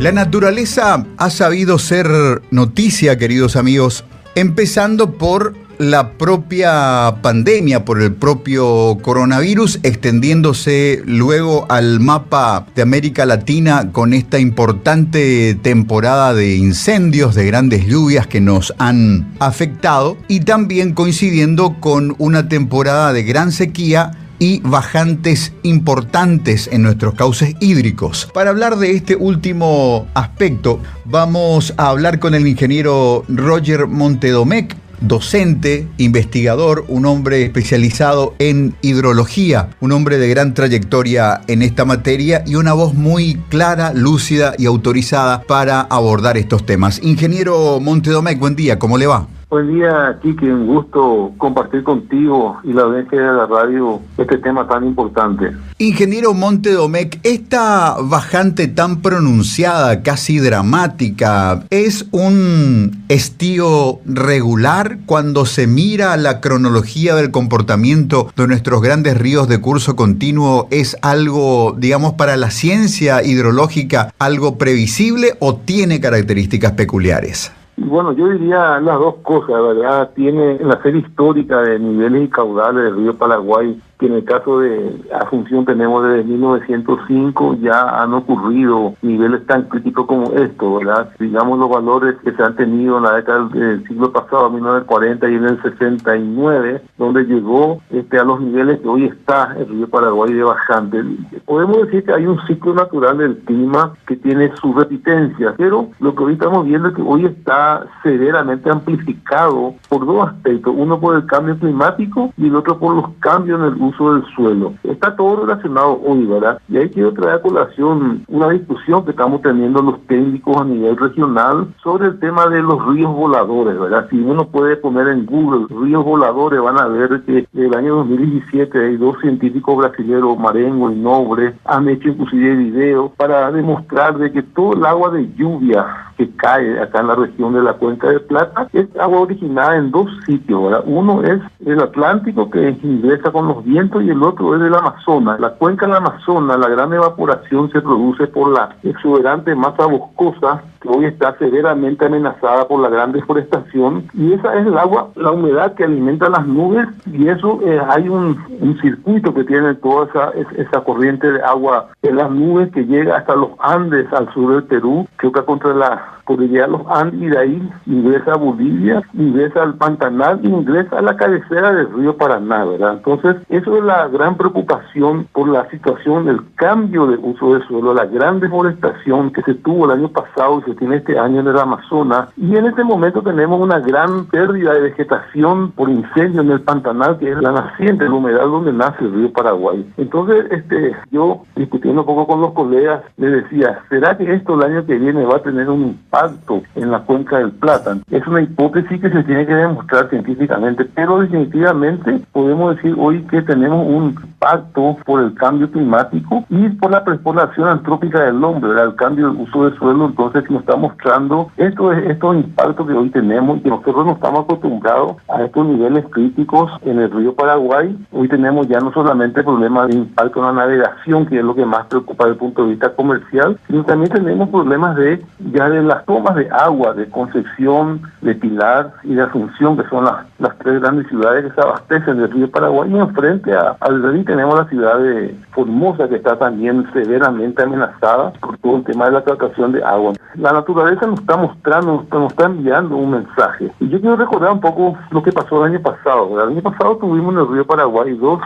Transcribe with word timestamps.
La 0.00 0.12
naturaleza 0.12 1.04
ha 1.18 1.28
sabido 1.28 1.78
ser 1.78 2.08
noticia, 2.50 3.18
queridos 3.18 3.54
amigos, 3.54 4.06
empezando 4.34 5.18
por 5.18 5.54
la 5.76 6.12
propia 6.12 7.16
pandemia, 7.20 7.84
por 7.84 8.00
el 8.00 8.14
propio 8.14 8.96
coronavirus, 9.02 9.78
extendiéndose 9.82 11.02
luego 11.04 11.66
al 11.68 12.00
mapa 12.00 12.66
de 12.74 12.80
América 12.80 13.26
Latina 13.26 13.92
con 13.92 14.14
esta 14.14 14.38
importante 14.38 15.54
temporada 15.60 16.32
de 16.32 16.56
incendios, 16.56 17.34
de 17.34 17.44
grandes 17.44 17.84
lluvias 17.84 18.26
que 18.26 18.40
nos 18.40 18.72
han 18.78 19.34
afectado 19.38 20.16
y 20.28 20.40
también 20.40 20.94
coincidiendo 20.94 21.76
con 21.78 22.14
una 22.16 22.48
temporada 22.48 23.12
de 23.12 23.22
gran 23.24 23.52
sequía 23.52 24.12
y 24.40 24.60
bajantes 24.60 25.52
importantes 25.62 26.68
en 26.72 26.82
nuestros 26.82 27.14
cauces 27.14 27.54
hídricos. 27.60 28.28
Para 28.34 28.50
hablar 28.50 28.78
de 28.78 28.90
este 28.96 29.14
último 29.14 30.08
aspecto, 30.14 30.80
vamos 31.04 31.72
a 31.76 31.90
hablar 31.90 32.18
con 32.18 32.34
el 32.34 32.48
ingeniero 32.48 33.24
Roger 33.28 33.86
Montedomec, 33.86 34.74
docente, 35.00 35.86
investigador, 35.98 36.84
un 36.88 37.06
hombre 37.06 37.44
especializado 37.44 38.34
en 38.38 38.74
hidrología, 38.82 39.70
un 39.80 39.92
hombre 39.92 40.18
de 40.18 40.28
gran 40.28 40.54
trayectoria 40.54 41.42
en 41.46 41.62
esta 41.62 41.84
materia 41.84 42.42
y 42.46 42.56
una 42.56 42.72
voz 42.72 42.94
muy 42.94 43.38
clara, 43.48 43.92
lúcida 43.94 44.54
y 44.58 44.66
autorizada 44.66 45.42
para 45.42 45.80
abordar 45.82 46.36
estos 46.36 46.66
temas. 46.66 47.00
Ingeniero 47.02 47.80
Montedomec, 47.80 48.38
buen 48.38 48.56
día, 48.56 48.78
¿cómo 48.78 48.98
le 48.98 49.06
va? 49.06 49.26
Buen 49.50 49.66
día, 49.66 50.16
Kiki. 50.22 50.46
Un 50.46 50.68
gusto 50.68 51.32
compartir 51.36 51.82
contigo 51.82 52.58
y 52.62 52.72
la 52.72 52.82
audiencia 52.82 53.18
de 53.18 53.32
la 53.32 53.46
radio 53.46 54.00
este 54.16 54.38
tema 54.38 54.68
tan 54.68 54.86
importante. 54.86 55.50
Ingeniero 55.78 56.34
Monte 56.34 56.70
Domecq, 56.70 57.18
esta 57.24 57.96
bajante 58.00 58.68
tan 58.68 59.02
pronunciada, 59.02 60.04
casi 60.04 60.38
dramática, 60.38 61.64
¿es 61.70 62.06
un 62.12 63.02
estío 63.08 63.98
regular 64.04 64.98
cuando 65.04 65.44
se 65.46 65.66
mira 65.66 66.16
la 66.16 66.40
cronología 66.40 67.16
del 67.16 67.32
comportamiento 67.32 68.30
de 68.36 68.46
nuestros 68.46 68.80
grandes 68.80 69.18
ríos 69.18 69.48
de 69.48 69.60
curso 69.60 69.96
continuo? 69.96 70.68
¿Es 70.70 70.96
algo, 71.02 71.74
digamos, 71.76 72.12
para 72.12 72.36
la 72.36 72.52
ciencia 72.52 73.24
hidrológica, 73.24 74.14
algo 74.20 74.58
previsible 74.58 75.34
o 75.40 75.56
tiene 75.56 75.98
características 75.98 76.70
peculiares? 76.72 77.50
Bueno, 77.82 78.12
yo 78.12 78.28
diría 78.28 78.78
las 78.78 78.98
dos 78.98 79.16
cosas, 79.22 79.62
¿verdad? 79.62 80.10
Tiene 80.14 80.56
en 80.56 80.68
la 80.68 80.82
serie 80.82 81.00
histórica 81.00 81.62
de 81.62 81.78
niveles 81.78 82.24
y 82.24 82.28
caudales 82.28 82.84
del 82.84 82.96
río 82.96 83.16
Paraguay 83.16 83.80
que 84.00 84.06
en 84.06 84.14
el 84.14 84.24
caso 84.24 84.60
de 84.60 84.98
Asunción 85.20 85.66
tenemos 85.66 86.02
desde 86.02 86.24
1905 86.24 87.58
ya 87.60 88.02
han 88.02 88.14
ocurrido 88.14 88.94
niveles 89.02 89.46
tan 89.46 89.64
críticos 89.64 90.06
como 90.06 90.32
esto, 90.32 90.76
¿verdad? 90.76 91.10
Digamos 91.18 91.58
los 91.58 91.68
valores 91.68 92.16
que 92.24 92.32
se 92.32 92.42
han 92.42 92.56
tenido 92.56 92.96
en 92.96 93.04
la 93.04 93.16
década 93.16 93.48
del 93.48 93.86
siglo 93.86 94.10
pasado, 94.10 94.50
1940 94.50 95.30
y 95.30 95.34
en 95.34 95.44
el 95.44 95.62
69, 95.62 96.82
donde 96.96 97.24
llegó 97.24 97.82
este 97.90 98.18
a 98.18 98.24
los 98.24 98.40
niveles 98.40 98.80
que 98.80 98.88
hoy 98.88 99.04
está 99.04 99.54
el 99.58 99.68
río 99.68 99.88
Paraguay 99.88 100.32
de 100.32 100.44
bajante. 100.44 101.04
Podemos 101.44 101.82
decir 101.82 102.04
que 102.04 102.14
hay 102.14 102.26
un 102.26 102.40
ciclo 102.46 102.72
natural 102.72 103.18
del 103.18 103.36
clima 103.40 103.92
que 104.06 104.16
tiene 104.16 104.50
su 104.56 104.72
repitencia, 104.72 105.54
pero 105.58 105.90
lo 106.00 106.14
que 106.14 106.24
hoy 106.24 106.32
estamos 106.32 106.64
viendo 106.64 106.88
es 106.88 106.94
que 106.94 107.02
hoy 107.02 107.26
está 107.26 107.86
severamente 108.02 108.70
amplificado 108.70 109.74
por 109.90 110.06
dos 110.06 110.28
aspectos, 110.28 110.74
uno 110.74 110.98
por 110.98 111.16
el 111.16 111.26
cambio 111.26 111.58
climático 111.58 112.32
y 112.38 112.46
el 112.46 112.56
otro 112.56 112.78
por 112.78 112.94
los 112.94 113.10
cambios 113.20 113.60
en 113.60 113.66
el 113.66 113.74
uso 113.74 113.89
del 113.98 114.24
suelo. 114.34 114.74
Está 114.84 115.16
todo 115.16 115.44
relacionado 115.44 116.00
hoy, 116.04 116.24
¿verdad? 116.26 116.60
Y 116.68 116.76
ahí 116.76 116.88
quiero 116.90 117.12
traer 117.12 117.36
a 117.36 117.42
colación 117.42 118.24
una 118.28 118.50
discusión 118.50 119.04
que 119.04 119.10
estamos 119.10 119.42
teniendo 119.42 119.82
los 119.82 120.00
técnicos 120.06 120.56
a 120.56 120.64
nivel 120.64 120.96
regional 120.96 121.68
sobre 121.82 122.08
el 122.08 122.18
tema 122.18 122.46
de 122.46 122.62
los 122.62 122.84
ríos 122.86 123.14
voladores, 123.14 123.78
¿verdad? 123.78 124.06
Si 124.10 124.18
uno 124.18 124.46
puede 124.48 124.76
poner 124.76 125.08
en 125.08 125.26
Google 125.26 125.66
ríos 125.82 126.04
voladores, 126.04 126.60
van 126.60 126.78
a 126.78 126.86
ver 126.86 127.22
que 127.22 127.46
el 127.54 127.74
año 127.74 127.96
2017 127.96 128.78
hay 128.78 128.96
dos 128.96 129.16
científicos 129.20 129.76
brasileños, 129.76 130.38
Marengo 130.38 130.90
y 130.90 130.96
Nobre, 130.96 131.54
han 131.64 131.88
hecho 131.88 132.08
inclusive 132.08 132.56
videos 132.56 133.12
para 133.16 133.50
demostrar 133.52 134.18
de 134.18 134.32
que 134.32 134.42
todo 134.42 134.74
el 134.74 134.84
agua 134.84 135.10
de 135.10 135.28
lluvia 135.34 135.86
que 136.16 136.28
cae 136.36 136.78
acá 136.78 137.00
en 137.00 137.06
la 137.06 137.14
región 137.14 137.54
de 137.54 137.62
la 137.62 137.72
Cuenca 137.74 138.08
de 138.08 138.20
Plata 138.20 138.68
es 138.72 138.86
agua 138.98 139.20
originada 139.20 139.76
en 139.76 139.90
dos 139.90 140.08
sitios, 140.26 140.62
¿verdad? 140.62 140.84
Uno 140.86 141.22
es 141.22 141.40
el 141.64 141.80
Atlántico 141.80 142.50
que 142.50 142.76
ingresa 142.82 143.30
con 143.32 143.48
los 143.48 143.64
vientos 143.64 143.79
y 143.80 144.10
el 144.10 144.22
otro 144.22 144.54
es 144.54 144.60
del 144.60 144.74
Amazonas. 144.74 145.40
La 145.40 145.50
cuenca 145.50 145.86
del 145.86 145.96
Amazonas, 145.96 146.58
la 146.58 146.68
gran 146.68 146.92
evaporación 146.92 147.70
se 147.70 147.80
produce 147.80 148.26
por 148.26 148.52
la 148.52 148.76
exuberante 148.82 149.54
masa 149.54 149.86
boscosa 149.86 150.62
que 150.80 150.88
hoy 150.88 151.04
está 151.04 151.36
severamente 151.38 152.06
amenazada 152.06 152.66
por 152.66 152.80
la 152.80 152.88
gran 152.88 153.12
deforestación 153.12 154.08
y 154.14 154.32
esa 154.32 154.54
es 154.58 154.66
el 154.66 154.78
agua, 154.78 155.10
la 155.16 155.30
humedad 155.30 155.74
que 155.74 155.84
alimenta 155.84 156.28
las 156.28 156.46
nubes 156.46 156.86
y 157.06 157.28
eso 157.28 157.60
eh, 157.64 157.80
hay 157.88 158.08
un, 158.08 158.38
circuito 158.80 159.34
que 159.34 159.44
tiene 159.44 159.74
toda 159.74 160.06
esa, 160.06 160.30
esa 160.56 160.84
corriente 160.84 161.30
de 161.30 161.42
agua 161.42 161.88
en 162.02 162.16
las 162.16 162.30
nubes 162.30 162.70
que 162.72 162.86
llega 162.86 163.16
hasta 163.16 163.34
los 163.34 163.50
Andes 163.58 164.06
al 164.12 164.32
sur 164.32 164.54
del 164.54 164.64
Perú, 164.64 165.06
choca 165.20 165.42
contra 165.42 165.74
la 165.74 166.20
cordillera 166.24 166.66
de 166.66 166.72
los 166.72 166.82
Andes 166.88 167.20
y 167.20 167.26
de 167.26 167.38
ahí 167.38 167.70
ingresa 167.86 168.32
a 168.32 168.36
Bolivia, 168.36 169.02
ingresa 169.14 169.62
al 169.62 169.74
Pantanal, 169.74 170.40
ingresa 170.44 170.98
a 170.98 171.02
la 171.02 171.16
cabecera 171.16 171.72
del 171.72 171.92
río 171.92 172.16
Paraná, 172.16 172.64
¿verdad? 172.64 172.94
Entonces, 172.98 173.36
eso 173.48 173.76
es 173.76 173.84
la 173.84 174.08
gran 174.08 174.36
preocupación 174.36 175.26
por 175.32 175.48
la 175.48 175.68
situación 175.70 176.26
del 176.26 176.40
cambio 176.54 177.06
de 177.06 177.16
uso 177.16 177.54
del 177.54 177.66
suelo, 177.66 177.92
la 177.92 178.06
gran 178.06 178.40
deforestación 178.40 179.32
que 179.32 179.42
se 179.42 179.54
tuvo 179.54 179.86
el 179.86 179.98
año 179.98 180.08
pasado 180.08 180.62
se 180.70 180.78
tiene 180.78 180.96
este 180.96 181.18
año 181.18 181.40
en 181.40 181.48
el 181.48 181.58
Amazonas. 181.58 182.28
Y 182.36 182.56
en 182.56 182.66
este 182.66 182.84
momento 182.84 183.22
tenemos 183.22 183.60
una 183.60 183.78
gran 183.80 184.26
pérdida 184.26 184.74
de 184.74 184.80
vegetación 184.80 185.72
por 185.72 185.90
incendio 185.90 186.40
en 186.40 186.50
el 186.50 186.60
Pantanal, 186.60 187.18
que 187.18 187.32
es 187.32 187.38
la 187.38 187.52
naciente, 187.52 188.04
la 188.04 188.14
humedad 188.14 188.46
donde 188.46 188.72
nace 188.72 189.04
el 189.04 189.12
río 189.12 189.32
Paraguay. 189.32 189.88
Entonces, 189.96 190.46
este, 190.50 190.96
yo 191.10 191.42
discutiendo 191.56 192.02
un 192.02 192.06
poco 192.06 192.26
con 192.26 192.40
los 192.40 192.52
colegas, 192.52 193.02
le 193.16 193.28
decía, 193.30 193.80
¿será 193.88 194.16
que 194.16 194.32
esto 194.32 194.54
el 194.54 194.70
año 194.70 194.86
que 194.86 194.98
viene 194.98 195.24
va 195.24 195.36
a 195.36 195.42
tener 195.42 195.68
un 195.68 195.82
impacto 195.82 196.62
en 196.74 196.90
la 196.90 197.00
cuenca 197.00 197.38
del 197.38 197.52
Plata? 197.52 197.98
Es 198.10 198.26
una 198.26 198.42
hipótesis 198.42 199.00
que 199.00 199.10
se 199.10 199.22
tiene 199.24 199.46
que 199.46 199.54
demostrar 199.54 200.08
científicamente, 200.08 200.84
pero 200.94 201.20
definitivamente 201.20 202.20
podemos 202.32 202.76
decir 202.76 202.94
hoy 202.98 203.22
que 203.24 203.42
tenemos 203.42 203.86
un 203.86 204.10
impacto 204.10 204.96
por 205.04 205.22
el 205.22 205.34
cambio 205.34 205.70
climático 205.70 206.44
y 206.48 206.68
por 206.70 206.90
la, 206.90 207.04
por 207.04 207.38
acción 207.38 207.68
antrópica 207.68 208.20
del 208.24 208.42
hombre, 208.42 208.70
el 208.80 208.94
cambio 208.94 209.28
del 209.28 209.40
uso 209.40 209.64
del 209.64 209.78
suelo, 209.78 210.06
entonces 210.06 210.44
está 210.60 210.76
mostrando 210.76 211.50
estos, 211.56 211.96
estos 211.96 212.36
impactos 212.36 212.86
que 212.86 212.92
hoy 212.92 213.10
tenemos 213.10 213.58
y 213.58 213.60
que 213.62 213.70
nosotros 213.70 214.06
no 214.06 214.12
estamos 214.12 214.44
acostumbrados 214.44 215.16
a 215.28 215.42
estos 215.42 215.66
niveles 215.66 216.04
críticos 216.10 216.70
en 216.82 217.00
el 217.00 217.10
río 217.10 217.34
Paraguay. 217.34 217.96
Hoy 218.12 218.28
tenemos 218.28 218.68
ya 218.68 218.78
no 218.78 218.92
solamente 218.92 219.42
problemas 219.42 219.88
de 219.88 219.96
impacto 219.96 220.40
en 220.40 220.46
la 220.46 220.64
navegación, 220.64 221.26
que 221.26 221.38
es 221.38 221.44
lo 221.44 221.54
que 221.54 221.66
más 221.66 221.86
preocupa 221.86 222.24
desde 222.24 222.34
el 222.34 222.38
punto 222.38 222.62
de 222.62 222.70
vista 222.70 222.94
comercial, 222.94 223.58
sino 223.66 223.84
también 223.84 224.12
tenemos 224.12 224.48
problemas 224.48 224.96
de 224.96 225.24
ya 225.52 225.68
de 225.68 225.82
las 225.82 226.04
tomas 226.04 226.36
de 226.36 226.48
agua, 226.50 226.94
de 226.94 227.08
Concepción, 227.08 228.02
de 228.20 228.34
Pilar 228.34 228.94
y 229.02 229.14
de 229.14 229.22
Asunción, 229.22 229.76
que 229.76 229.88
son 229.88 230.04
las, 230.04 230.29
las 230.40 230.56
tres 230.58 230.80
grandes 230.80 231.06
ciudades 231.08 231.44
que 231.44 231.54
se 231.54 231.60
abastecen 231.60 232.18
del 232.18 232.30
río 232.30 232.50
Paraguay 232.50 232.90
y 232.90 232.98
enfrente 232.98 233.52
a, 233.52 233.76
al 233.80 234.02
río 234.02 234.24
tenemos 234.24 234.58
la 234.58 234.64
ciudad 234.66 234.98
de 234.98 235.36
Formosa 235.52 236.08
que 236.08 236.16
está 236.16 236.36
también 236.38 236.90
severamente 236.92 237.62
amenazada 237.62 238.32
por 238.40 238.56
todo 238.58 238.76
el 238.76 238.84
tema 238.84 239.06
de 239.06 239.12
la 239.12 239.24
captación 239.24 239.72
de 239.72 239.84
agua. 239.84 240.14
La 240.36 240.52
naturaleza 240.52 241.06
nos 241.06 241.20
está 241.20 241.36
mostrando, 241.36 242.06
nos 242.10 242.32
está 242.32 242.46
enviando 242.46 242.96
un 242.96 243.10
mensaje. 243.10 243.70
Y 243.80 243.88
yo 243.88 244.00
quiero 244.00 244.16
recordar 244.16 244.52
un 244.52 244.60
poco 244.60 244.96
lo 245.10 245.22
que 245.22 245.32
pasó 245.32 245.64
el 245.64 245.72
año 245.72 245.82
pasado. 245.82 246.40
El 246.40 246.50
año 246.50 246.62
pasado 246.62 246.96
tuvimos 246.96 247.34
en 247.34 247.40
el 247.40 247.48
río 247.48 247.66
Paraguay 247.66 248.16
dos 248.16 248.40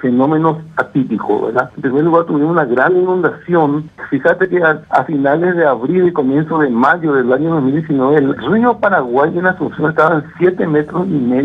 fenómenos 0.00 0.58
atípicos, 0.76 1.46
¿verdad? 1.46 1.70
En 1.76 1.82
primer 1.82 2.04
lugar, 2.04 2.24
tuvimos 2.24 2.52
una 2.52 2.64
gran 2.64 2.96
inundación. 2.96 3.90
Fíjate 4.10 4.48
que 4.48 4.62
a, 4.62 5.04
finales 5.04 5.56
de 5.56 5.66
abril 5.66 6.08
y 6.08 6.12
comienzo 6.12 6.58
de 6.58 6.70
mayo 6.70 7.14
del 7.14 7.32
año 7.32 7.54
2019, 7.54 8.16
el 8.16 8.36
río 8.36 8.78
Paraguay 8.78 9.36
en 9.36 9.46
Asunción 9.46 9.90
estaba 9.90 10.16
en 10.16 10.24
7 10.38 10.66
metros 10.66 11.06
y 11.08 11.12
medio 11.12 11.37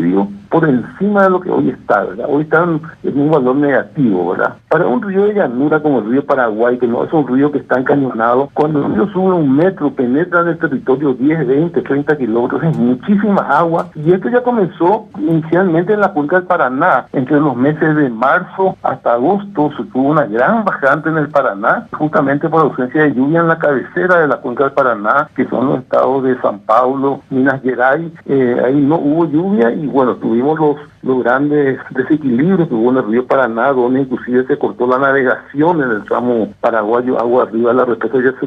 por 0.50 0.70
encima 0.70 1.24
de 1.24 1.30
lo 1.30 1.42
que 1.42 1.50
hoy 1.50 1.70
está, 1.70 2.04
¿verdad? 2.04 2.26
Hoy 2.30 2.44
están 2.44 2.82
en 3.04 3.20
un 3.20 3.32
valor 3.32 3.56
negativo, 3.56 4.32
¿verdad? 4.32 4.56
Para 4.74 4.88
un 4.88 5.04
río 5.04 5.26
de 5.26 5.36
llanura 5.36 5.82
como 5.82 6.00
el 6.00 6.10
río 6.10 6.26
Paraguay, 6.26 6.80
que 6.80 6.88
no 6.88 7.04
es 7.04 7.14
un 7.14 7.28
río 7.28 7.52
que 7.52 7.60
está 7.60 7.80
encañonado, 7.80 8.50
cuando 8.56 8.84
el 8.84 8.96
río 8.96 9.08
sube 9.10 9.32
un 9.36 9.56
metro, 9.56 9.94
penetra 9.94 10.42
en 10.42 10.48
el 10.48 10.58
territorio 10.58 11.14
10, 11.14 11.46
20, 11.46 11.80
30 11.80 12.18
kilómetros, 12.18 12.64
es 12.64 12.76
muchísima 12.76 13.44
agua. 13.56 13.92
Y 13.94 14.12
esto 14.12 14.30
ya 14.30 14.42
comenzó 14.42 15.06
inicialmente 15.20 15.94
en 15.94 16.00
la 16.00 16.12
cuenca 16.12 16.38
del 16.38 16.48
Paraná, 16.48 17.06
entre 17.14 17.40
los 17.40 17.56
meses 17.56 17.96
de 17.96 18.10
marzo 18.10 18.76
hasta 18.82 19.14
agosto 19.14 19.70
se 19.78 19.84
tuvo 19.92 20.10
una 20.10 20.26
gran 20.26 20.66
bajante 20.66 21.10
en 21.10 21.18
el 21.18 21.30
Paraná, 21.30 21.88
justamente 21.92 22.50
por 22.50 22.62
ausencia 22.62 23.04
de 23.04 23.14
lluvia 23.14 23.42
en 23.42 23.50
la 23.50 23.60
cabecera 23.60 24.22
de 24.22 24.28
la 24.28 24.38
cuenca 24.38 24.64
del 24.64 24.74
Paraná, 24.74 25.30
que 25.36 25.48
son 25.50 25.68
los 25.68 25.80
estados 25.82 26.24
de 26.24 26.36
San 26.42 26.58
Paulo, 26.62 27.22
Minas 27.30 27.62
Gerais, 27.62 28.12
eh, 28.26 28.60
ahí 28.66 28.82
no 28.82 28.96
hubo 28.96 29.26
lluvia 29.26 29.72
y 29.72 29.86
bueno, 29.86 30.16
tuvimos 30.16 30.60
los 30.60 30.78
los 31.04 31.22
grandes 31.22 31.80
desequilibrios 31.92 32.68
que 32.68 32.74
hubo 32.74 32.92
en 32.92 32.98
el 32.98 33.08
río 33.08 33.28
Paraná, 33.28 33.74
donde 33.74 34.02
inclusive 34.02 34.46
se 34.48 34.58
cortó 34.64 34.88
la 34.88 34.98
navegación 34.98 35.82
en 35.82 35.92
el 35.92 36.06
tramo 36.06 36.54
paraguayo 36.62 37.20
agua 37.20 37.44
arriba 37.44 37.74
la 37.74 37.86